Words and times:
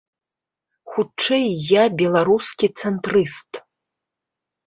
Хутчэй 0.93 1.45
я 1.73 1.83
беларускі 2.01 2.67
цэнтрыст. 2.85 3.51